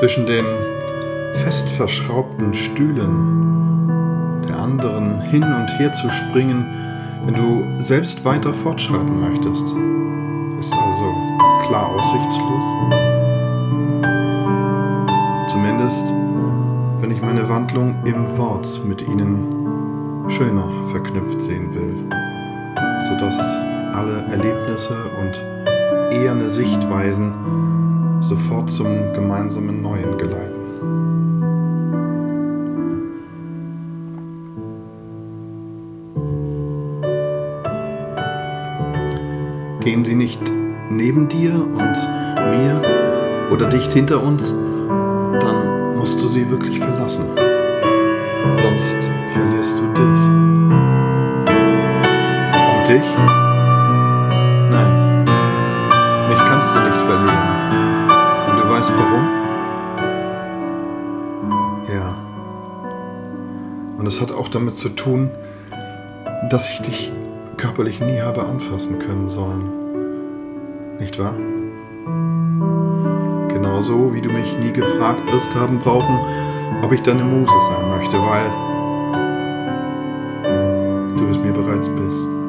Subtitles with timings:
[0.00, 0.46] zwischen den
[1.34, 6.64] fest verschraubten Stühlen der anderen hin und her zu springen,
[7.26, 9.66] wenn du selbst weiter fortschreiten möchtest,
[10.58, 11.12] ist also
[11.68, 12.64] klar aussichtslos.
[15.48, 16.14] Zumindest,
[17.00, 22.08] wenn ich meine Wandlung im Wort mit ihnen schöner verknüpft sehen will,
[23.06, 23.38] sodass
[23.92, 27.34] alle Erlebnisse und eherne Sichtweisen
[28.20, 30.60] sofort zum gemeinsamen Neuen geleiten.
[39.80, 40.40] Gehen sie nicht
[40.90, 41.96] neben dir und
[42.50, 42.80] mir
[43.50, 47.24] oder dicht hinter uns, dann musst du sie wirklich verlassen.
[48.54, 48.96] Sonst
[49.28, 50.20] verlierst du dich.
[52.76, 53.49] Und dich?
[59.10, 59.28] Warum?
[61.92, 62.16] Ja.
[63.98, 65.30] Und es hat auch damit zu tun,
[66.48, 67.12] dass ich dich
[67.56, 70.98] körperlich nie habe anfassen können sollen.
[70.98, 71.34] Nicht wahr?
[73.48, 76.18] Genauso wie du mich nie gefragt wirst haben brauchen,
[76.82, 78.50] ob ich deine Muse sein möchte, weil
[81.16, 82.39] du es mir bereits bist.